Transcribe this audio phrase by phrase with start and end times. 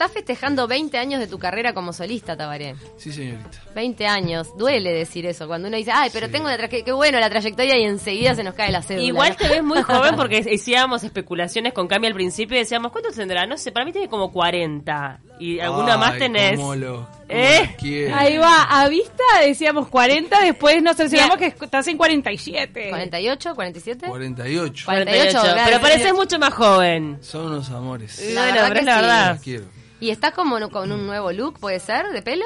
[0.00, 2.74] Estás festejando 20 años de tu carrera como solista, Tabaré.
[2.96, 3.50] Sí, señorita.
[3.74, 4.56] 20 años.
[4.56, 5.46] Duele decir eso.
[5.46, 8.42] Cuando uno dice, ay, pero tengo la trayectoria, qué bueno la trayectoria y enseguida se
[8.42, 9.04] nos cae la cédula.
[9.04, 9.36] Igual ¿no?
[9.36, 13.44] te ves muy joven porque hacíamos especulaciones con Cami al principio y decíamos, ¿cuántos tendrá?
[13.46, 15.20] No sé, para mí tiene como 40.
[15.38, 16.56] Y alguna más Ay, tenés.
[16.58, 17.76] cómo lo- cómo ¿Eh?
[18.14, 22.90] Ahí va, a vista decíamos 40, después nos cercioramos que estás en 47.
[22.90, 23.54] ¿48?
[23.54, 24.08] ¿47?
[24.08, 24.84] 48.
[24.86, 25.60] 48, claro.
[25.66, 27.18] Pero pareces mucho más joven.
[27.20, 28.18] Son unos amores.
[28.32, 29.00] La bueno, verdad pero que es la sí.
[29.02, 29.30] verdad.
[29.32, 29.80] Las quiero.
[30.00, 32.44] ¿Y estás como con un nuevo look, puede ser, de pelo?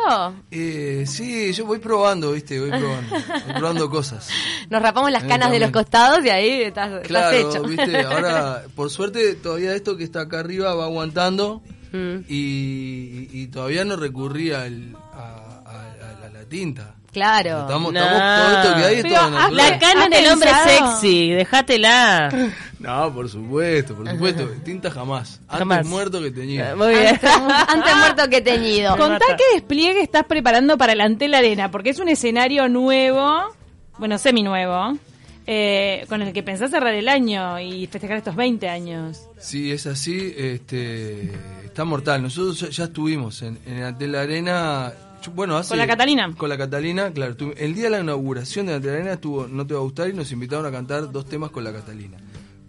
[0.51, 3.11] Eh, sí, yo voy probando, viste, voy probando.
[3.47, 4.29] Voy probando cosas.
[4.71, 7.62] Nos rapamos las Eh, canas de los costados y ahí estás, estás Claro, hecho.
[7.62, 11.62] viste, ahora, por suerte, todavía esto que está acá arriba va aguantando
[11.93, 16.97] Mm, y, todavía no recurrí al, a, a- a- a la tinta.
[17.15, 17.61] Claro.
[17.63, 18.01] Estamos, No.
[18.01, 19.57] estamos- todo esto que hay Pero, todo ah, natural.
[19.57, 22.53] La cana ¿Has del hombre sexy, déjatela.
[22.79, 24.47] No, por supuesto, por supuesto.
[24.63, 25.41] Tinta jamás.
[25.49, 25.87] Antes Jamás.
[25.87, 26.77] muerto que teñido.
[26.77, 27.07] Muy bien.
[27.23, 27.31] Antes,
[27.69, 28.97] antes muerto que teñido.
[28.99, 33.55] Contá qué despliegue estás preparando para el Antel Arena, porque es un escenario nuevo,
[33.99, 34.99] bueno, semi-nuevo,
[35.47, 39.28] eh, con el que pensás cerrar el año y festejar estos 20 años.
[39.39, 40.34] Sí, es así.
[40.37, 41.33] Este,
[41.65, 42.23] está mortal.
[42.23, 44.93] Nosotros ya, ya estuvimos en, en el Antel Arena.
[45.25, 46.34] Yo- Bueno, hace, ¿Con la Catalina?
[46.36, 47.34] Con la Catalina, claro.
[47.56, 50.12] el día de la inauguración de Antel Arena estuvo No Te Va a Gustar y
[50.12, 52.16] nos invitaron a cantar dos temas con la Catalina.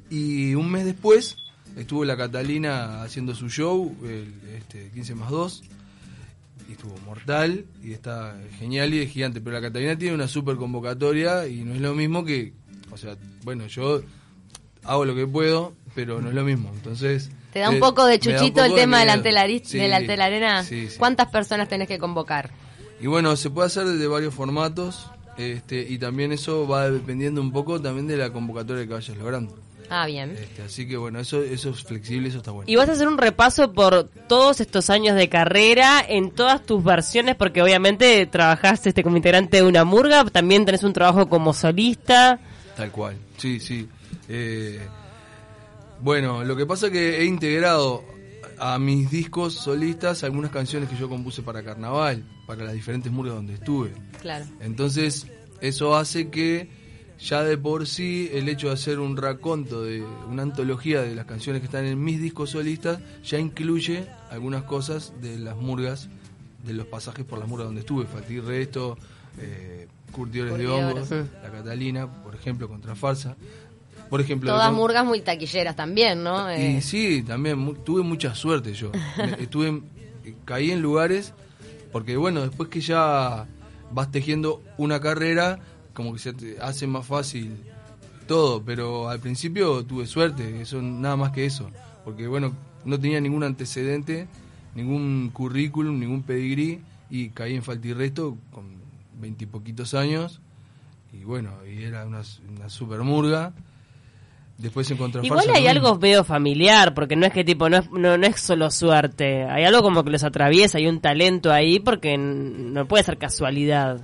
[0.09, 1.35] Y un mes después
[1.75, 5.63] estuvo la Catalina haciendo su show, el este, 15 más 2.
[6.67, 9.39] Y estuvo mortal y está genial y es gigante.
[9.41, 12.53] Pero la Catalina tiene una super convocatoria y no es lo mismo que.
[12.91, 14.01] O sea, bueno, yo
[14.83, 16.71] hago lo que puedo, pero no es lo mismo.
[16.73, 17.29] Entonces.
[17.55, 19.23] ¿Te da un poco de chuchito el poco de tema del miedo.
[19.23, 20.63] antelari- Sí, de la antelarena?
[20.65, 20.97] sí, sí.
[20.99, 22.49] ¿Cuántas personas tenés que convocar?
[22.99, 25.07] Y bueno, se puede hacer de varios formatos.
[25.37, 29.57] Este, y también eso va dependiendo un poco también de la convocatoria que vayas logrando.
[29.89, 30.31] Ah, bien.
[30.37, 32.69] Este, así que bueno, eso, eso es flexible, eso está bueno.
[32.69, 36.83] Y vas a hacer un repaso por todos estos años de carrera en todas tus
[36.83, 41.53] versiones, porque obviamente trabajaste este, como integrante de una murga, también tenés un trabajo como
[41.53, 42.37] solista.
[42.75, 43.87] Tal cual, sí, sí.
[44.27, 44.81] Eh,
[46.01, 48.03] bueno, lo que pasa es que he integrado
[48.57, 53.35] a mis discos solistas algunas canciones que yo compuse para carnaval, para las diferentes murgas
[53.35, 53.91] donde estuve.
[54.21, 54.45] Claro.
[54.59, 55.27] Entonces,
[55.61, 56.69] eso hace que
[57.19, 61.25] ya de por sí el hecho de hacer un raconto de una antología de las
[61.25, 66.09] canciones que están en mis discos solistas ya incluye algunas cosas de las murgas,
[66.65, 68.97] de los pasajes por las murgas donde estuve, Fatih Resto,
[69.39, 70.67] eh, Curtidores de.
[70.67, 73.35] Hongos, La Catalina, por ejemplo, contra Farsa.
[74.09, 76.49] Por ejemplo, Todas con- murgas muy taquilleras también, ¿no?
[76.49, 78.91] Eh, y sí, también mu- tuve mucha suerte yo.
[79.39, 79.83] Estuve, en-
[80.45, 81.33] caí en lugares
[81.91, 83.45] porque bueno, después que ya
[83.91, 85.59] vas tejiendo una carrera,
[85.93, 87.55] como que se te hace más fácil
[88.27, 91.69] todo, pero al principio tuve suerte, eso nada más que eso,
[92.03, 92.51] porque bueno,
[92.83, 94.27] no tenía ningún antecedente,
[94.73, 98.65] ningún currículum, ningún pedigrí y caí en Faltirresto con
[99.21, 100.41] veintipoquitos años
[101.13, 102.21] y bueno, y era una,
[102.57, 103.53] una super murga.
[104.57, 105.99] Después encontré a Igual Farsa, hay algo mismo.
[106.01, 109.65] medio familiar, porque no es que tipo, no es, no, no es solo suerte, hay
[109.65, 113.99] algo como que los atraviesa, hay un talento ahí, porque no puede ser casualidad.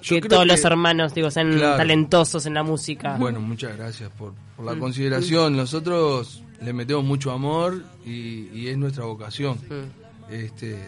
[0.00, 1.76] Yo que todos que- los hermanos, digo, sean Claro.
[1.76, 3.16] talentosos en la música.
[3.18, 4.78] Bueno, muchas gracias por, por la Mm.
[4.80, 5.56] consideración.
[5.56, 9.58] Nosotros le metemos mucho amor y, y es nuestra vocación.
[9.68, 10.32] Mm.
[10.32, 10.78] Este,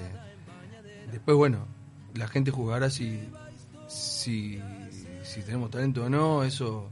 [1.13, 1.67] después, bueno,
[2.15, 3.19] la gente juzgará si,
[3.89, 4.59] si,
[5.23, 6.45] si tenemos talento o no.
[6.45, 6.89] Eso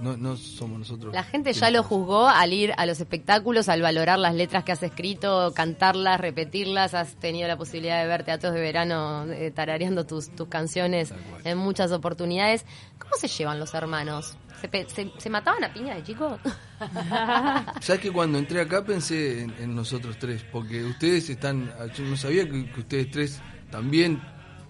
[0.00, 1.14] no, no somos nosotros.
[1.14, 4.72] La gente ya lo juzgó al ir a los espectáculos, al valorar las letras que
[4.72, 6.94] has escrito, cantarlas, repetirlas.
[6.94, 11.12] Has tenido la posibilidad de ver teatros de verano eh, tarareando tus, tus canciones
[11.44, 12.64] en muchas oportunidades.
[12.98, 14.36] ¿Cómo se llevan los hermanos?
[14.60, 16.38] ¿Se, pe- se- se mataban a piña de chicos?
[17.80, 20.44] ¿Sabes que cuando entré acá pensé en, en nosotros tres?
[20.50, 21.70] Porque ustedes están.
[21.94, 23.40] Yo no sabía que, que ustedes tres
[23.70, 24.20] también.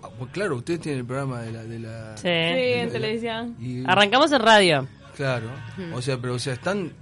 [0.02, 1.62] ah, Pues claro, ustedes tienen el programa de la.
[1.64, 2.28] De la Sí.
[2.28, 3.56] En la- televisión.
[3.60, 4.88] y- Arrancamos en radio.
[5.16, 5.48] Claro.
[5.94, 6.92] O sea, pero o sea, están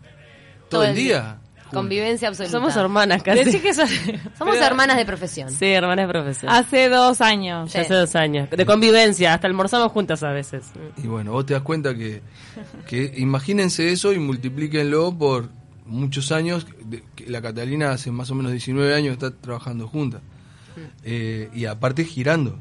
[0.69, 1.39] todo, el día.
[1.73, 2.53] Convivencia absoluta.
[2.53, 3.43] Somos hermanas casi.
[3.45, 3.93] Decí que Somos
[4.39, 5.51] pero hermanas de profesión.
[5.51, 6.53] Sí, hermanas de profesión.
[6.53, 7.73] Hace dos años.
[7.73, 8.49] Ya hace dos años.
[8.50, 10.67] De convivencia, hasta almorzamos juntas a veces.
[11.03, 12.23] Y bueno, vos te das cuenta que,
[12.87, 15.49] que imagínense eso y multiplíquenlo por
[15.87, 16.67] muchos años.
[16.85, 20.21] de- que la Catalina hace más o menos 19 años está trabajando juntas.
[21.03, 22.59] Eh, y aparte girando.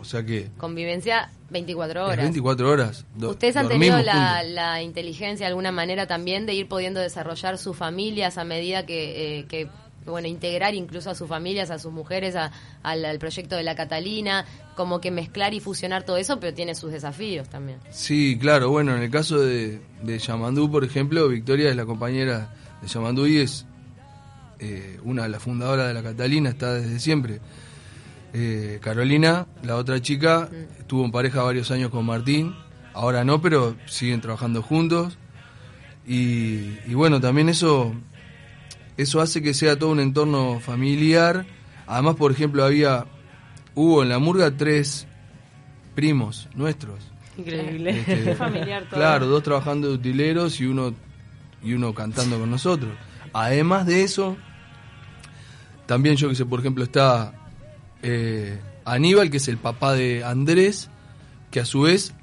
[0.00, 2.24] O sea que Convivencia 24 es horas.
[2.24, 3.04] 24 horas.
[3.16, 7.58] Do- ¿Ustedes han tenido la, la inteligencia de alguna manera también de ir pudiendo desarrollar
[7.58, 9.68] sus familias a medida que, eh, que
[10.04, 12.52] bueno, integrar incluso a sus familias, a sus mujeres, a-
[12.84, 14.44] al, al proyecto de la Catalina,
[14.76, 17.78] como que mezclar y fusionar todo eso, pero tiene sus desafíos también.
[17.90, 18.70] Sí, claro.
[18.70, 23.26] Bueno, en el caso de, de Yamandú, por ejemplo, Victoria es la compañera de Yamandú
[23.26, 23.66] y es
[24.58, 27.40] eh, una de las fundadoras de la Catalina, está desde siempre.
[28.38, 32.54] Eh, Carolina, la otra chica, estuvo en pareja varios años con Martín,
[32.92, 35.16] ahora no, pero siguen trabajando juntos.
[36.06, 37.94] Y, y bueno, también eso,
[38.98, 41.46] eso hace que sea todo un entorno familiar.
[41.86, 43.06] Además, por ejemplo, había,
[43.74, 45.06] hubo en la murga tres
[45.94, 46.98] primos nuestros.
[47.38, 48.04] Increíble.
[48.06, 49.00] Este, familiar todo.
[49.00, 50.92] Claro, dos trabajando de utileros y uno
[51.62, 52.92] y uno cantando con nosotros.
[53.32, 54.36] Además de eso,
[55.86, 57.32] también yo que sé, por ejemplo, está
[58.06, 60.88] eh, Aníbal, que es el papá de Andrés,
[61.50, 62.14] que a su vez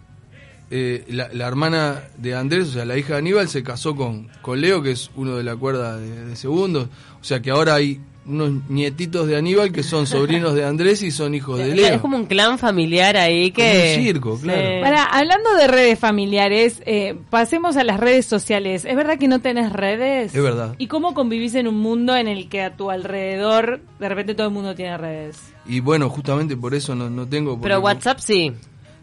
[0.72, 4.62] eh, la, hermana de Andrés, o sea, la hija de Aníbal, se casó con, con
[4.62, 6.88] Leo, que es uno de la cuerda de, de segundos.
[7.22, 11.12] O sea que ahora hay unos nietitos de Aníbal que son sobrinos de Andrés y
[11.12, 11.96] son hijos de Leo.
[11.96, 13.64] Es como un clan familiar ahí que...
[13.72, 14.82] Como un circo, claro.
[14.82, 18.86] Para, hablando de redes familiares, eh, pasemos a las redes sociales.
[18.86, 20.34] ¿Es verdad que no tenés redes?
[20.34, 20.76] Es verdad.
[20.78, 24.48] ¿Y cómo convivís en un mundo en el que a tu alrededor de repente todo
[24.48, 25.40] el mundo tiene redes?
[25.66, 27.60] Y bueno, justamente por eso no, no tengo...
[27.62, 28.54] Pero WhatsApp sí.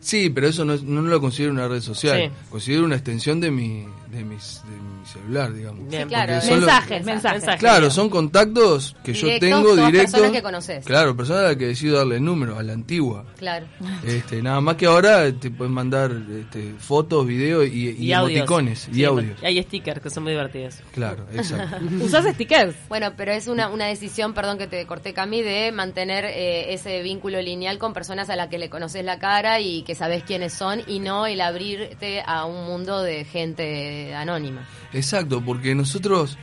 [0.01, 2.19] Sí, pero eso no, es- no lo considero una red social.
[2.19, 2.31] Sí.
[2.51, 5.89] Considero una extensión de mi, de mis- de mi celular, digamos.
[5.89, 6.09] Bien.
[6.09, 6.33] claro.
[6.33, 7.41] Mensajes, mensajes.
[7.43, 7.61] Mensajes.
[7.61, 10.13] Claro, son contactos que yo tengo directos.
[10.13, 10.85] personas que conoces.
[10.85, 13.25] Claro, personas a las que decido darle el número, a la antigua.
[13.39, 13.67] Claro.
[14.05, 16.11] Este, nada más que ahora te pueden mandar
[16.41, 18.39] este, fotos, videos y, y Y, audios.
[18.39, 19.39] emoticones y Sí, audios.
[19.43, 20.77] y Hay stickers que son muy divertidos.
[20.93, 21.77] Claro, exacto.
[22.05, 22.75] ¿Usás stickers?
[22.89, 27.03] Bueno, pero es una, una decisión, perdón que te corté Cami, de mantener eh, ese
[27.03, 30.53] vínculo lineal con personas a las que le conoces la cara y que sabes quiénes
[30.53, 34.67] son y no el abrirte a un mundo de gente anónima.
[34.93, 36.39] Exacto, porque nosotros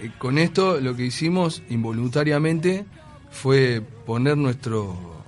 [0.00, 2.84] eh, con esto lo que hicimos involuntariamente
[3.30, 5.22] fue poner nuestro...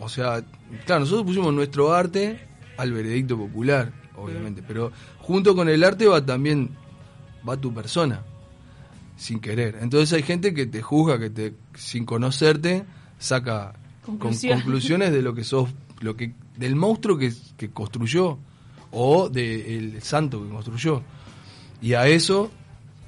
[0.00, 0.42] O sea,
[0.86, 2.40] claro, nosotros pusimos nuestro arte
[2.76, 4.90] al veredicto popular, obviamente, pero
[5.20, 6.70] junto con el arte va también,
[7.48, 8.22] va tu persona,
[9.16, 9.78] sin querer.
[9.80, 12.84] Entonces hay gente que te juzga, que te sin conocerte
[13.18, 13.74] saca
[14.04, 18.38] con- conclusiones de lo que sos, lo que del monstruo que, que construyó
[18.94, 21.02] o del santo que construyó.
[21.82, 22.50] Y a eso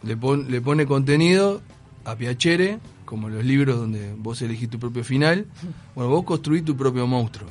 [0.03, 1.63] le, pon- le pone contenido
[2.05, 5.47] a Piacere, como los libros donde vos elegís tu propio final.
[5.95, 7.49] Bueno, vos construís tu propio monstruo.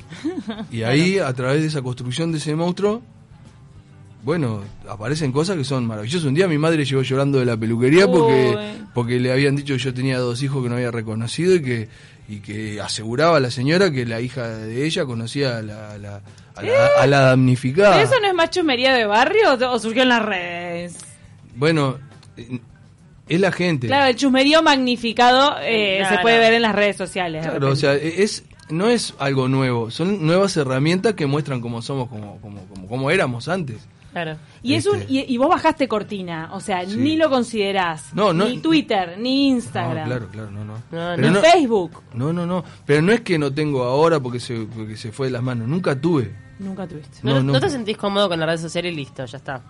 [0.70, 3.02] Y ahí, a través de esa construcción de ese monstruo,
[4.26, 6.26] bueno, aparecen cosas que son maravillosas.
[6.26, 8.84] Un día mi madre llegó llorando de la peluquería porque, Uy.
[8.92, 11.88] porque le habían dicho que yo tenía dos hijos que no había reconocido y que,
[12.28, 16.20] y que aseguraba a la señora que la hija de ella conocía a la, la-
[16.56, 17.92] a la, a la damnificada.
[17.98, 20.96] ¿Pero eso no es más chusmería de barrio o, surgió en las redes?
[21.54, 21.98] Bueno,
[22.36, 22.58] eh,
[23.28, 23.86] es la gente.
[23.86, 26.16] Claro, el chusmerío magnificado eh, Claro.
[26.16, 27.46] se puede ver en las redes sociales.
[27.46, 32.08] Claro, o sea, es no es algo nuevo, son nuevas herramientas que muestran cómo somos,
[32.08, 33.76] como, como, como, como éramos antes.
[34.16, 34.38] Claro.
[34.62, 36.96] Y, es un, y, y vos bajaste cortina, o sea, Sí.
[36.96, 38.14] ni lo considerás.
[38.14, 40.72] No, no- ni Twitter, ni Instagram, No, claro, claro, no, no.
[40.72, 42.02] No, Pero ni no, Facebook.
[42.14, 42.64] no, no, no.
[42.86, 45.68] Pero no es que no tengo ahora porque se, porque se fue de las manos.
[45.68, 46.34] Nunca tuve.
[46.58, 47.18] Nunca tuviste.
[47.24, 47.60] No, No, no no.
[47.60, 49.60] te sentís cómodo con la red social y listo, ya está.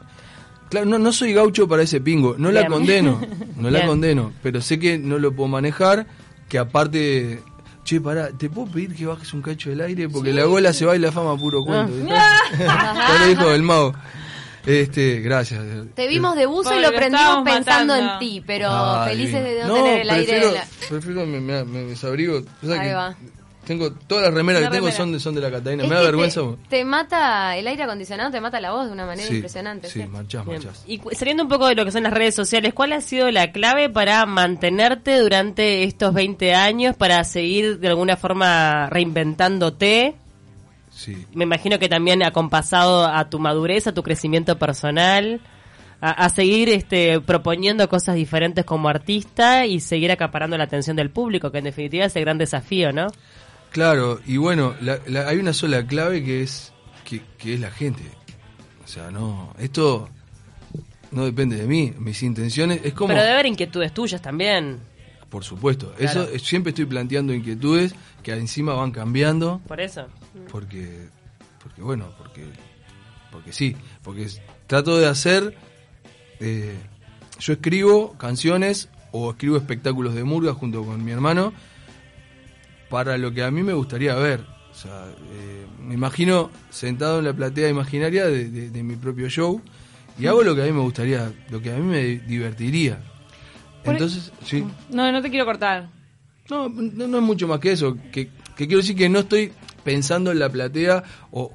[0.71, 2.37] Claro, no, no soy gaucho para ese pingo.
[2.39, 3.21] No la condeno.
[3.57, 3.89] No la Bien.
[3.89, 4.33] condeno.
[4.45, 6.07] Pero sé que no lo puedo manejar.
[6.49, 7.43] Que aparte.
[7.83, 10.09] Che, pará, ¿te puedo pedir que bajes un cacho del aire?
[10.09, 11.93] Porque la gola se va y la fama puro cuento.
[12.59, 13.93] Ya lo dijo el mago.
[14.67, 15.63] Este, gracias.
[15.95, 18.15] Te vimos de buzo y lo prendimos pensando matando.
[18.15, 19.61] en ti, pero Ah, felices divino.
[19.61, 20.67] de no, tener el aire prefiero, en la...
[20.89, 22.39] prefiero me, me, me desabrigo.
[22.63, 23.17] O sea Ahí que va.
[23.65, 25.83] Tengo todas las remeras que tengo son de, son de la Catalina.
[25.83, 26.41] Es me da vergüenza.
[26.41, 29.89] Te, te mata el aire acondicionado, te mata la voz de una manera sí, impresionante.
[29.89, 30.07] Sí, sí.
[30.09, 30.85] marchás, marchás.
[30.87, 33.51] Y saliendo un poco de lo que son las redes sociales, ¿cuál ha sido la
[33.51, 40.15] clave para mantenerte durante estos 20 años, para seguir de alguna forma reinventándote?
[40.97, 41.27] Sí.
[41.35, 45.41] Me imagino que también acompasado a tu madurez, a tu crecimiento personal,
[46.01, 51.11] a, a seguir este, proponiendo cosas diferentes como artista y seguir acaparando la atención del
[51.11, 53.09] público, que en definitiva es el gran desafío, ¿no?
[53.73, 56.73] Claro, y bueno, la- la- hay una sola clave que es
[57.05, 58.03] que, que es la gente.
[58.83, 60.09] O sea, no, esto
[61.11, 64.79] no depende de mí, mis intenciones es como Pero debe haber inquietudes tuyas también,
[65.37, 66.23] por supuesto, Claro.
[66.33, 70.07] eso siempre estoy planteando inquietudes que encima van cambiando por eso.
[70.51, 71.09] porque
[71.63, 72.43] porque bueno, porque
[73.31, 74.29] porque sí, porque
[74.67, 75.55] trato de hacer
[76.41, 76.75] eh,
[77.39, 81.53] yo escribo canciones o escribo espectáculos de murga junto con mi hermano
[82.89, 84.41] para lo que a mí me gustaría ver.
[84.71, 89.29] O sea, eh, me imagino sentado en la platea imaginaria de, de- de mi propio
[89.29, 89.61] show
[90.19, 93.01] y hago lo que a mí me gustaría, lo que a mí me divertiría.
[93.93, 94.65] Entonces, sí.
[94.91, 95.89] No, no te quiero cortar.
[96.51, 97.97] No, no, no es mucho más que eso.
[98.13, 99.53] Que, que quiero decir que no estoy
[99.85, 101.53] pensando en la platea o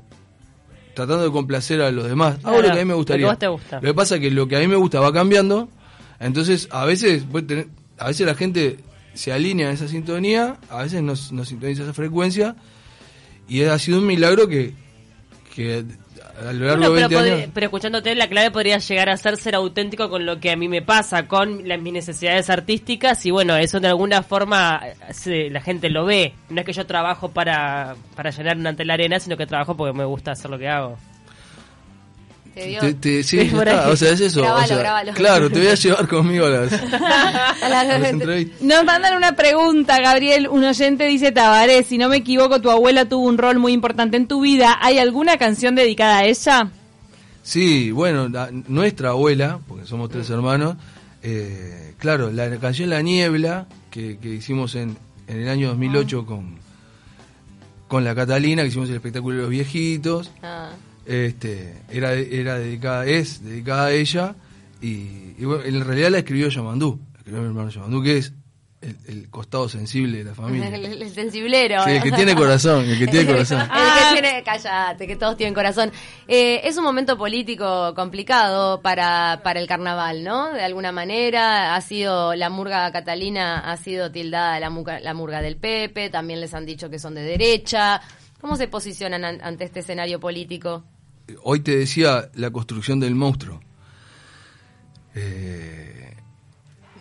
[0.93, 2.35] tratando de complacer a los demás.
[2.43, 3.25] Hago Claro, lo que a mí me gustaría.
[3.27, 3.75] lo que te gusta.
[3.77, 5.69] Lo que pasa es que lo que a mí me gusta va cambiando.
[6.19, 8.77] Entonces, a veces, tener- a veces la gente
[9.13, 12.55] se alinea a esa sintonía, a veces no, no sintoniza esa frecuencia,
[13.47, 14.73] y ha sido un milagro que,
[15.55, 15.83] que
[16.47, 17.51] a lo largo Bueno, de pero, 20 podri- años...
[17.53, 20.67] pero escuchándote, la clave podría llegar a ser ser auténtico con lo que a mí
[20.67, 25.49] me pasa, con las, mis necesidades artísticas, y bueno, eso de alguna forma eh, se-
[25.49, 26.33] la gente lo ve.
[26.49, 30.05] No es que yo trabajo para, para llenar una arena, sino que trabajo porque me
[30.05, 30.97] gusta hacer lo que hago.
[32.53, 34.41] Te dio- Te- te- sí, está, o sea, es eso.
[34.41, 35.13] o Grabalo, sea, grabalo.
[35.13, 38.61] Claro, te voy a llevar conmigo a las, a a las entrevistas.
[38.61, 40.47] Nos mandan una pregunta, Gabriel.
[40.49, 44.17] Un oyente dice, Tabaré, si no me equivoco, tu abuela tuvo un rol muy importante
[44.17, 44.77] en tu vida.
[44.81, 46.69] ¿Hay alguna canción dedicada a ella?
[47.43, 50.75] Sí, bueno, la- nuestra abuela, porque somos tres hermanos,
[51.23, 56.57] eh, claro, la, canción La Niebla, que, que hicimos en, en el año 2008 con,
[57.87, 60.69] con la Catalina, que hicimos el espectáculo de los viejitos, Ah.
[61.05, 64.35] Este, era, era dedicada, es dedicada a ella,
[64.81, 68.33] y, y bueno, en realidad la escribió Yamandú, la escribió mi hermano Yamandú, que es
[68.81, 70.67] el, el costado sensible de la familia.
[70.73, 71.83] El, el sensiblero.
[71.83, 73.59] Sí, el que tiene corazón, el que tiene corazón.
[73.71, 75.91] El que tiene, callate, que todos tienen corazón.
[76.27, 80.51] Eh, es un momento político complicado para, para el carnaval, ¿no?
[80.51, 85.57] De alguna manera, ha sido, la murga catalina ha sido tildada la la murga del
[85.57, 88.01] Pepe, también les han dicho que son de derecha.
[88.41, 90.83] ¿Cómo se posicionan an- ante este escenario político?
[91.43, 93.59] Hoy te decía la construcción del monstruo.
[95.15, 96.15] Eh,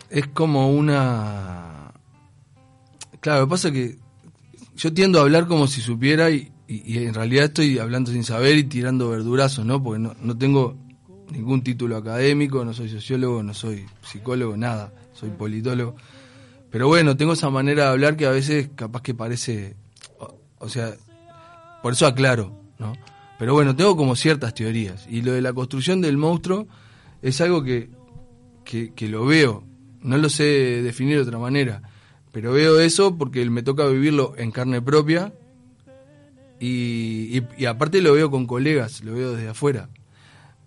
[0.09, 1.91] es como una...
[3.19, 3.97] Claro, lo que pasa es que
[4.75, 8.57] yo tiendo a hablar como si supiera y, y- en realidad estoy hablando sin saber
[8.57, 9.81] y tirando verdurazos, ¿no?
[9.81, 10.75] Porque no, no tengo
[11.29, 15.95] ningún título académico, no soy sociólogo, no soy psicólogo, nada, soy politólogo.
[16.71, 19.75] Pero bueno, tengo esa manera de hablar que a veces capaz que parece...
[20.19, 20.93] o- o sea,
[21.83, 22.93] por eso aclaro, ¿no?
[23.41, 25.07] Pero bueno, tengo como ciertas teorías.
[25.09, 26.67] Y lo de la construcción del monstruo
[27.23, 27.89] es algo que,
[28.63, 29.63] que, lo veo.
[29.99, 30.43] No lo sé
[30.83, 31.81] definir de otra manera.
[32.31, 35.33] Pero veo eso porque me toca vivirlo en carne propia.
[36.59, 39.89] Y, y, y aparte lo veo con colegas, lo veo desde afuera.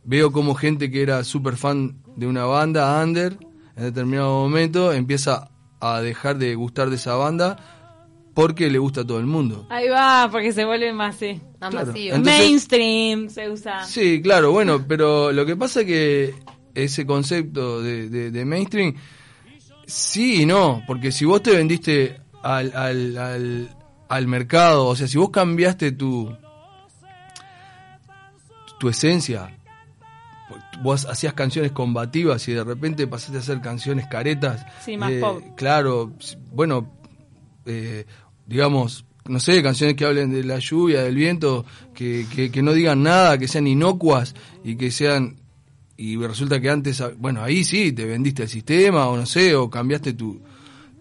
[0.03, 3.39] Veo como gente que era súper fan de una banda, under,
[3.77, 7.84] en determinado momento empieza a dejar de gustar de esa banda
[8.35, 9.67] porque le gusta a todo el mundo.
[9.71, 11.41] Ahí va, porque se vuelve más, sí.
[11.61, 11.87] Más Claro.
[11.87, 12.17] masivo.
[12.17, 13.85] Entonces- Mainstream se usa.
[13.85, 16.35] Sí, claro, bueno, pero lo que pasa es que
[16.75, 18.95] ese concepto de, de- de mainstream,
[19.87, 23.77] sí y no, porque si vos te vendiste al, al, al,
[24.09, 26.37] al mercado, o sea, si vos cambiaste tu,
[28.79, 29.57] tu esencia,
[30.83, 35.21] vos hacías canciones combativas y de repente pasaste a hacer canciones caretas, Sí, más eh,
[35.21, 35.43] pop.
[35.57, 36.13] Claro,
[36.53, 36.91] bueno,
[37.67, 38.05] eh,
[38.47, 42.73] digamos, no sé, canciones que hablen de la lluvia, del viento, que, que, que no
[42.73, 45.37] digan nada, que sean inocuas y que sean...
[45.97, 49.71] Y resulta que antes, bueno, ahí sí, te vendiste el sistema o no sé, o
[49.71, 50.43] cambiaste tu...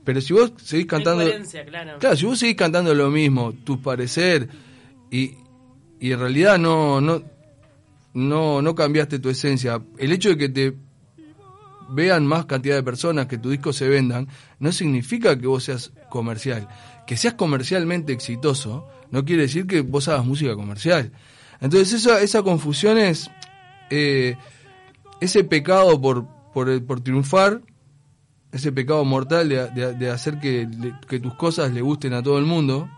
[0.03, 1.23] Pero si vos seguís cantando...
[1.69, 1.97] Claro.
[1.99, 4.49] Claro, si vos seguís cantando lo mismo, tu parecer,
[5.09, 5.35] y,
[5.99, 7.23] y en realidad no, no,
[8.13, 10.75] no, no cambiaste tu esencia, el hecho de que te
[11.89, 14.27] vean más cantidad de personas, que tu disco se vendan,
[14.59, 16.67] no significa que vos seas comercial.
[17.05, 21.11] Que seas comercialmente exitoso no quiere decir que vos hagas música comercial.
[21.61, 23.29] Entonces esa, esa confusión es
[23.89, 24.35] eh,
[25.21, 27.61] ese pecado por, por, el- por triunfar,
[28.51, 32.23] ese pecado mortal de, de- de hacer que, le- que tus cosas le gusten a
[32.23, 32.89] todo el mundo,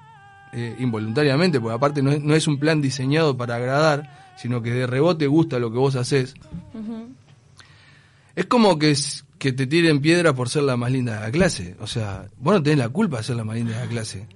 [0.53, 4.71] eh, involuntariamente, porque aparte no es, no es un plan diseñado para agradar, sino que
[4.71, 6.33] de rebote gusta lo que vos haces.
[8.35, 8.95] Es como que,
[9.37, 11.75] que te tiren piedra por ser la más linda de la clase.
[11.79, 14.27] O sea, vos no tenés la culpa de ser la más linda de la clase.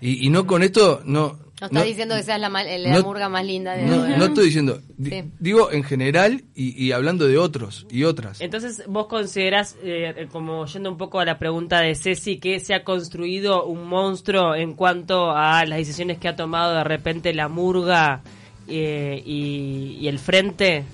[0.00, 1.46] Y, y no con esto, no...
[1.60, 4.06] No estás no- diciendo que seas la, mal- la no- murga más linda de no,
[4.16, 5.24] no estoy diciendo, di- Sí.
[5.40, 8.40] digo en general y, y hablando de otros y otras.
[8.40, 12.74] Entonces, vos considerás, eh, como yendo un poco a la pregunta de Ceci, que se
[12.74, 17.48] ha construido un monstruo en cuanto a las decisiones que ha tomado de repente la
[17.48, 18.22] murga
[18.68, 20.84] eh, y, y el frente?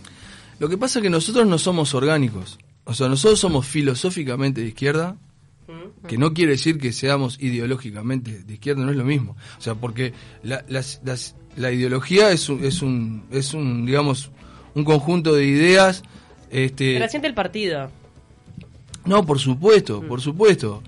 [0.58, 2.58] Lo que pasa es que nosotros no somos orgánicos.
[2.84, 5.16] O sea, nosotros somos filosóficamente de izquierda,
[6.06, 9.36] que no quiere decir que seamos ideológicamente de izquierda, no es lo mismo.
[9.58, 10.12] O sea, porque
[10.42, 14.30] la, las- las- la ideología es un, es un, es un, digamos,
[14.74, 16.02] un conjunto de ideas.
[16.50, 17.90] Este, Pero siente el partido.
[19.06, 20.82] no, por supuesto, por supuesto.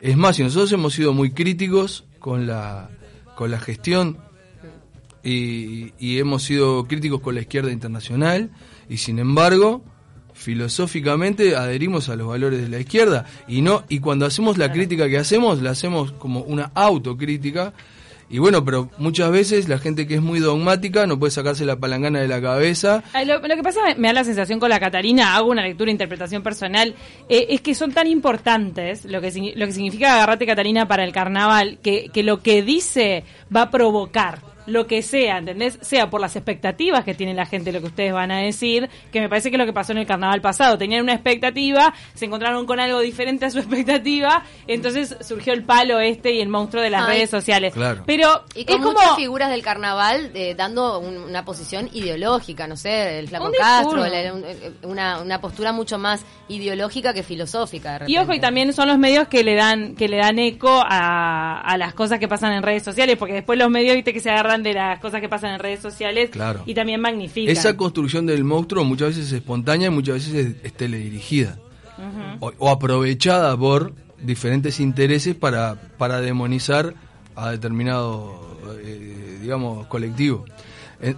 [0.00, 2.88] Es más, y nosotros hemos sido muy críticos con la,
[3.36, 4.16] con la gestión
[5.22, 8.50] y, y hemos sido críticos con la izquierda internacional
[8.88, 9.84] y sin embargo,
[10.42, 15.08] filosóficamente adherimos a los valores de la izquierda y no y cuando hacemos la crítica
[15.08, 17.72] que hacemos, la hacemos como una autocrítica
[18.28, 21.76] Y bueno, pero muchas veces la gente que es muy dogmática no puede sacarse la
[21.76, 23.04] palangana de la cabeza.
[23.26, 26.42] Lo, lo que pasa, me, da la sensación con la Catarina, hago una lectura, interpretación
[26.42, 26.94] personal,
[27.28, 31.12] eh, es que son tan importantes lo que, lo que significa agarrate Catarina para el
[31.12, 35.78] carnaval, que, que lo que dice va a provocar lo que sea, ¿entendés?
[35.82, 39.20] Sea por las expectativas que tiene la gente, lo que ustedes van a decir, que
[39.20, 40.78] me parece que es lo que pasó en el carnaval pasado.
[40.78, 46.00] Tenían una expectativa, se encontraron con algo diferente a su expectativa, entonces surgió el palo
[46.00, 47.72] este y el monstruo de las Ay, redes sociales.
[47.74, 48.02] claro.
[48.06, 48.92] Pero Y con es como...
[48.98, 53.52] muchas figuras del carnaval eh, dando un- una posición ideológica, no sé, el Flaco Un
[53.52, 54.22] Castro, discurso.
[54.22, 54.44] la- un-
[54.90, 57.98] una, una postura mucho más ideológica que filosófica.
[58.00, 60.82] de Y ojo, y también son los medios que le dan que le dan eco
[60.86, 64.20] a, a las cosas que pasan en redes sociales, porque después los medios, viste, que
[64.20, 66.62] se agarran de las cosas que pasan en redes sociales Claro.
[66.66, 67.52] y también magnifican.
[67.52, 71.58] Esa construcción del monstruo muchas veces es espontánea y muchas veces es, es teledirigida.
[72.40, 76.94] o, o aprovechada por diferentes intereses para, para demonizar
[77.36, 80.44] a determinado, eh, digamos, colectivo.
[81.00, 81.14] Eh,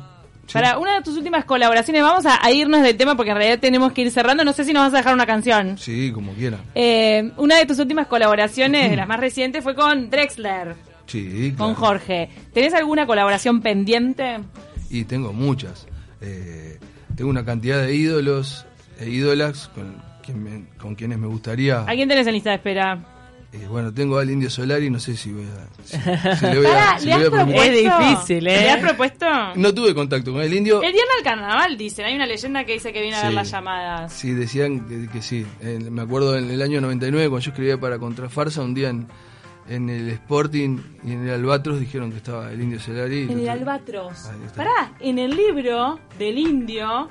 [0.47, 0.53] sí.
[0.53, 3.59] Para una de tus últimas colaboraciones, vamos a, a irnos del tema porque en realidad
[3.61, 4.45] tenemos que ir cerrando.
[4.45, 5.77] No sé si nos vas a dejar una canción.
[5.79, 6.59] Sí, como quiera.
[6.75, 10.75] Eh, una de tus últimas colaboraciones, de las más recientes, fue con Drexler,
[11.07, 11.75] Sí, con.
[11.75, 12.31] Jorge.
[12.53, 14.39] ¿Tenés alguna colaboración pendiente?
[14.91, 15.87] Y tengo muchas.
[16.21, 16.79] Eh,
[17.17, 18.67] tengo una cantidad de ídolos
[18.99, 21.83] e ídolas con, quien me- con quienes me gustaría.
[21.83, 23.11] ¿A quién tenés en lista de espera?
[23.53, 25.85] Eh, bueno, tengo al Indio Solari, no sé si voy a.
[25.85, 25.97] Si,
[26.41, 27.63] si le voy a, Pará, si ¿le le has voy a permitir.
[27.85, 28.01] propuesto?
[28.03, 28.61] Es difícil, ¿eh?
[28.63, 29.27] ¿Le has propuesto?
[29.55, 30.77] No tuve contacto con el Indio.
[30.83, 32.05] El viernes al carnaval, dicen.
[32.07, 34.13] Hay una leyenda que dice que viene a ver las llamadas.
[34.13, 35.47] Sí, decían que, que sí.
[35.61, 39.07] Eh, me acuerdo en el año 99, cuando yo escribía para Contrafarsa, un día en,
[39.69, 43.23] en el Sporting y en el Albatros dijeron que estaba el Indio Solari.
[43.23, 44.31] En el albatros.
[44.57, 47.09] Pará, en el libro del indio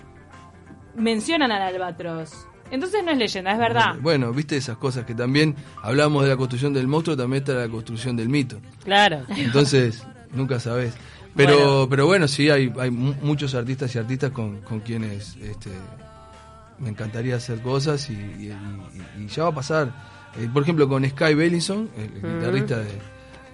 [0.96, 2.32] mencionan al albatros.
[2.72, 3.96] Entonces no es leyenda, es verdad.
[4.02, 7.68] Bueno, viste esas cosas que también hablamos de la construcción del monstruo, también está la
[7.70, 8.60] construcción del mito.
[8.84, 9.22] Claro.
[9.36, 10.94] Entonces, nunca sabes.
[11.36, 11.88] Pero Bueno.
[11.90, 15.72] pero bueno sí, hay, hay mu- muchos artistas y artistas con, con quienes este,
[16.80, 18.56] me encantaría hacer cosas y, y-
[19.20, 20.12] y- y ya va a pasar.
[20.40, 23.00] Eh, por ejemplo, con Sky Bellison, el, guitarrista de,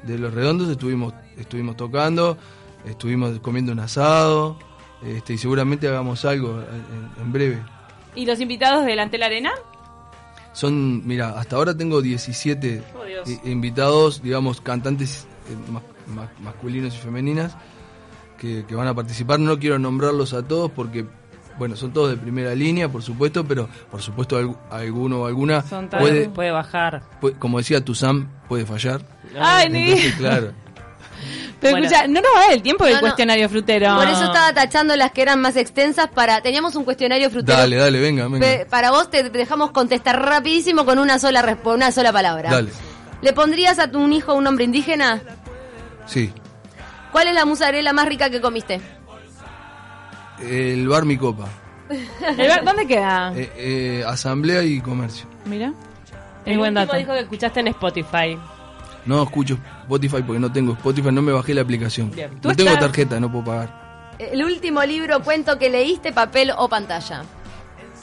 [0.03, 2.38] de Los Redondos, estuvimos, estuvimos tocando,
[2.86, 4.57] estuvimos comiendo un asado
[5.03, 7.59] este, y seguramente hagamos algo en, en breve.
[8.15, 9.51] ¿Y los invitados delante de la arena?
[10.53, 13.29] Son, mira, hasta ahora tengo 17 Oh, Dios.
[13.29, 15.81] i- invitados, digamos, cantantes eh, ma-
[16.13, 17.55] ma- masculinos y femeninas
[18.37, 19.39] que, que van a participar.
[19.39, 21.05] No quiero nombrarlos a todos porque,
[21.59, 25.61] bueno, son todos de primera línea, por supuesto, pero por supuesto algu- alguno o alguna
[25.61, 27.03] Son tan- puede, Puede bajar.
[27.22, 29.01] puede- como decía Tuzam, puede fallar.
[29.39, 30.51] Ay, ni- Entonces, claro.
[31.59, 31.87] Pero Bueno.
[31.87, 33.07] escucha, no nos va a dar el tiempo del No, no.
[33.07, 33.93] cuestionario frutero.
[33.98, 36.39] Por eso estaba tachando las que eran más extensas para...
[36.41, 37.57] Teníamos un cuestionario frutero.
[37.57, 38.48] Dale, dale, venga, venga.
[38.69, 42.50] Para vos te dejamos contestar rapidísimo con una sola una sola palabra.
[42.51, 42.72] Dale.
[43.22, 45.22] ¿Le pondrías a tu hijo un nombre indígena?
[46.05, 46.31] Sí.
[47.11, 48.79] ¿Cuál es la musarela más rica que comiste?
[50.41, 51.47] El bar mi copa.
[51.89, 53.33] ¿El bar- ¿Dónde queda?
[53.35, 55.25] Eh, eh, asamblea y comercio.
[55.45, 55.73] Mira.
[56.45, 56.97] El buen último dato.
[56.97, 58.37] dijo que escuchaste en Spotify.
[59.05, 62.11] No escucho Spotify porque no tengo Spotify, no me bajé la aplicación.
[62.11, 62.29] Bien.
[62.41, 64.15] ¿Tú No tengo estás- tarjeta, no puedo pagar.
[64.19, 67.23] El último libro, cuento que leíste, papel o pantalla.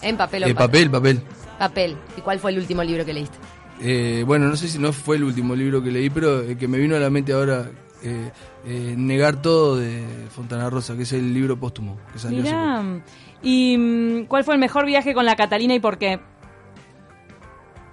[0.03, 1.23] En papel o Eh, papel, papel.
[1.59, 1.97] Papel.
[2.17, 3.37] ¿Y cuál fue el último libro que leíste?
[3.81, 6.67] Eh, bueno, no sé si no fue el último libro que leí, pero el que
[6.69, 7.67] me vino a la mente ahora,
[8.03, 8.31] eh,
[8.67, 13.03] eh, Negar todo de Fontana Rosa, que es el libro póstumo que salió hace poco.
[13.43, 16.21] ¿Y mm, cuál fue el mejor viaje con la Catalina y por qué?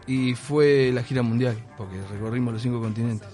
[0.06, 3.28] Y fue la gira mundial, porque recorrimos los cinco continentes.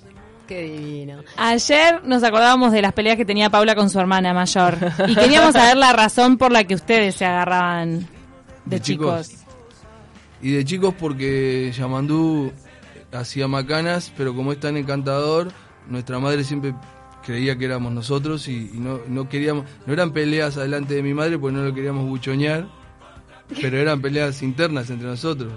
[0.48, 1.22] Qué divino.
[1.38, 4.78] Ayer nos acordábamos de las peleas que tenía Paula con su hermana mayor
[5.08, 8.08] y queríamos saber la razón por la que ustedes se agarraban de,
[8.66, 9.30] ¿De chicos.
[9.30, 9.46] chicos?
[10.42, 12.52] Y de chicos porque Yamandú
[13.12, 15.52] hacía macanas, pero como es tan encantador,
[15.90, 16.74] nuestra madre siempre
[17.26, 21.38] creía que éramos nosotros y, no, no queríamos, no eran peleas adelante de mi madre
[21.38, 22.68] porque no lo queríamos buchonear,
[23.62, 25.52] pero eran peleas internas entre nosotros.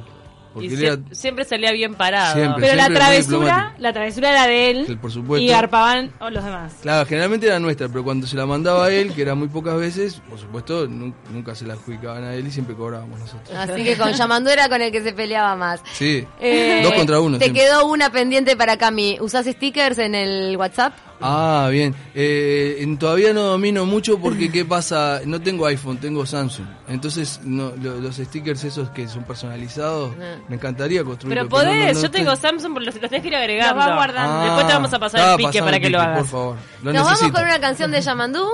[0.52, 2.34] Porque Y él sie- era, siempre salía bien parado.
[2.34, 2.62] Siempre.
[2.62, 5.42] Pero la siempre travesura, la travesura era de él Sí, por supuesto.
[5.44, 6.74] y garpaban los demás.
[6.82, 9.76] claro, generalmente era nuestra, pero cuando se la mandaba a él, que era muy pocas
[9.76, 13.50] veces, por supuesto, nu- nunca se la adjudicaban a él y siempre cobrábamos nosotros.
[13.56, 15.80] Así que con Yamandú era con el que se peleaba más.
[15.94, 17.38] Sí, Eh, dos contra uno.
[17.38, 17.64] Te siempre.
[17.64, 19.18] quedó una pendiente para Cami.
[19.20, 20.92] ¿Usás stickers en el WhatsApp?
[21.22, 21.94] Ah, bien.
[22.14, 26.66] Eh, en- todavía no domino mucho porque qué pasa, no tengo iPhone, tengo Samsung.
[26.88, 30.36] Entonces no, lo- los stickers esos que son personalizados, Ah.
[30.48, 31.44] me encantaría construirlos.
[31.44, 33.74] Pero podés, no- no- no yo tengo Samsung, pero los, los tenés que ir agregando.
[33.76, 34.32] Los vas guardando.
[34.40, 36.18] Ah, Después te vamos a pasar el estaba pique para que lo hagas.
[36.18, 37.20] Por favor, lo Nos necesito.
[37.32, 38.44] vamos con una canción de Yamandú.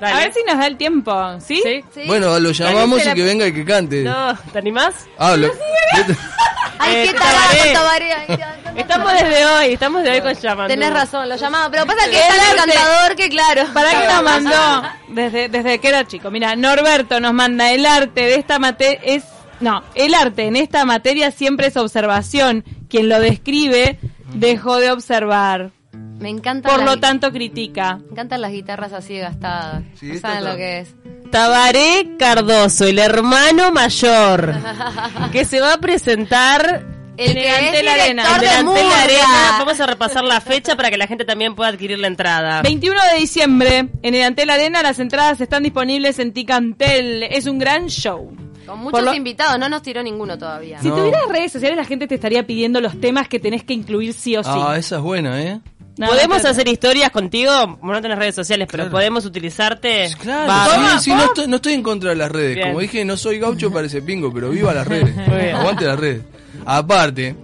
[0.00, 0.14] Dale.
[0.14, 1.60] A ver si nos da el tiempo, ¿sí?
[1.64, 1.84] ¿Sí?
[1.94, 2.02] ¿Sí?
[2.06, 4.02] Bueno, lo llamamos y la- que venga y que cante.
[4.02, 4.94] No, ¿te animás?
[5.18, 5.50] Ah, lo-
[6.78, 7.72] Ay, Eh, qué Tabaré.
[7.72, 10.68] tabaré, Estamos desde hoy, estamos de hoy con Yamandu.
[10.74, 11.70] Tenés razón, lo llamaba.
[11.70, 12.72] Pero pasa que El es tan arte.
[12.72, 13.62] encantador que, claro.
[13.72, 14.82] ¿Para qué nos mandó?
[15.08, 16.30] Desde, desde que era chico.
[16.30, 19.24] Mira, Norberto nos manda el arte de esta materia es
[19.60, 22.62] no, el arte en esta materia siempre es observación.
[22.90, 23.98] Quien lo describe
[24.34, 25.70] dejó de observar.
[26.18, 26.68] Me encanta.
[26.70, 27.96] Por lo tanto critica.
[28.06, 29.82] Me encantan las guitarras así gastadas.
[29.98, 30.94] Sí, no saben lo que es.
[31.30, 34.54] Tabaré Cardoso, el hermano mayor,
[35.32, 36.84] que se va a presentar
[37.18, 38.22] El En que el es Antel Arena.
[38.22, 39.02] director de delante de la Murga.
[39.02, 39.56] arena.
[39.58, 42.62] Vamos a repasar la fecha para que la gente también pueda adquirir la entrada.
[42.62, 47.24] 21 de diciembre, en el Antel Arena, las entradas están disponibles en Ticantel.
[47.24, 48.34] Es un gran show.
[48.66, 50.80] Con muchos lo- invitados, no nos tiró ninguno todavía.
[50.80, 50.96] Si No.
[50.96, 54.36] tuvieras redes sociales, la gente te estaría pidiendo los temas que tenés que incluir sí
[54.36, 54.50] o sí.
[54.52, 55.60] Ah, esa es buena, ¿eh?
[55.98, 57.50] No, ¿Podemos hacer historias contigo?
[57.80, 58.92] Bueno, no tenés redes sociales, pero Claro.
[58.98, 60.08] podemos utilizarte.
[60.20, 62.56] Claro, sí, no, estoy, no estoy en contra de las redes.
[62.56, 62.68] Bien.
[62.68, 65.16] Como dije, no soy gaucho, parece pingo, pero viva las redes.
[65.54, 66.22] Aguante las redes.
[66.66, 67.34] Aparte,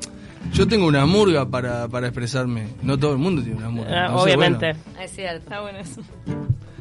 [0.52, 2.66] yo tengo una murga para, para expresarme.
[2.82, 4.06] No todo el mundo tiene una murga.
[4.08, 4.74] Ah, obviamente.
[4.74, 5.38] Bueno, Es cierto.
[5.44, 6.02] Está bueno eso.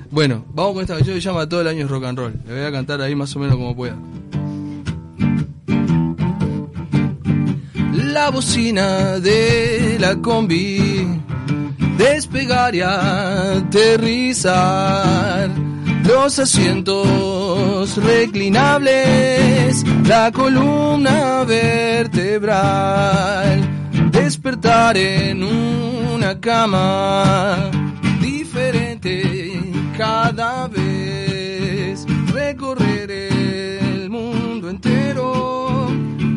[0.09, 2.33] Bueno, vamos con esta canción que se llama Todo el año es rock and roll.
[2.45, 3.95] Le voy a cantar ahí más o menos como pueda.
[8.11, 11.21] La bocina de la combi
[11.97, 14.51] despegar y aterrizar.
[16.03, 22.49] Los asientos reclinables, la columna vertebral.
[24.11, 27.69] Despertar en una cama
[28.19, 29.51] diferente
[29.97, 32.05] cada vez.
[32.33, 35.87] Recorrer el mundo entero,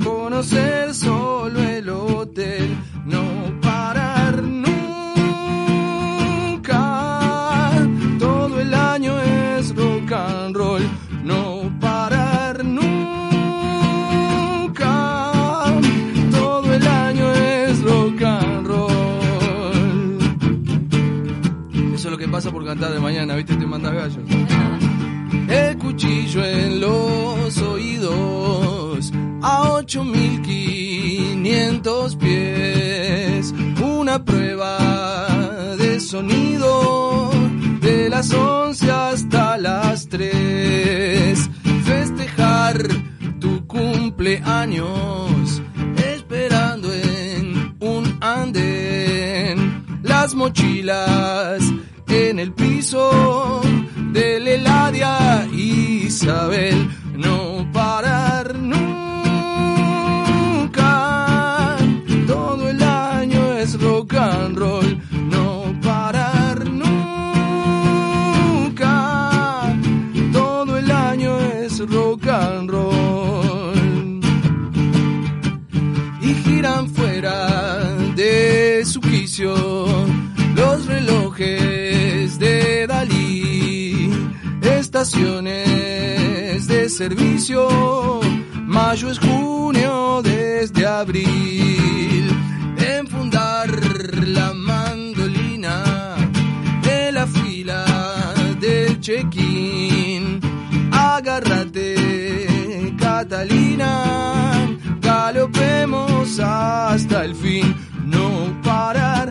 [0.04, 1.53] conocer solo
[22.34, 23.54] pasa por cantar de mañana, ¿viste?
[23.54, 24.18] Te mandas gallos.
[25.48, 29.70] El cuchillo en los oídos a
[31.44, 33.54] 8500 pies.
[33.82, 37.30] Una prueba de sonido
[37.80, 41.50] de las 11 hasta las 3.
[41.84, 42.88] Festejar
[43.40, 45.60] tu cumpleaños
[45.96, 50.00] esperando en un andén.
[50.02, 51.62] Las mochilas
[52.08, 53.60] en el piso
[54.12, 56.88] del Eladia Isabel.
[57.16, 57.53] No
[85.12, 87.68] de servicio,
[88.64, 92.30] mayo es junio desde abril,
[92.78, 93.68] enfundar
[94.26, 96.16] la mandolina
[96.82, 97.84] de la fila
[98.58, 100.40] del check-in,
[100.90, 104.66] agárrate Catalina,
[105.02, 109.23] galopemos hasta el fin, no parar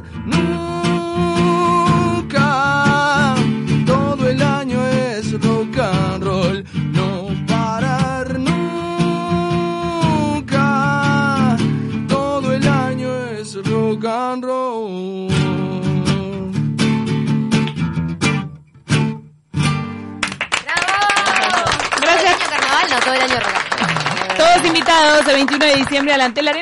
[23.14, 23.14] ¡Bravo!
[23.14, 23.14] Gracias.
[23.14, 24.38] Todo el año rock.
[24.38, 26.62] Todos invitados el 21 de diciembre a la Antel Arena.